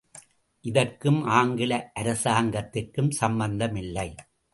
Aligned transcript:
இதற்கும் 0.65 1.23
ஆங்கில 1.23 1.91
அரசாங்கத்திற்கும் 1.99 3.11
சம்பந்தமில்லை. 3.11 4.07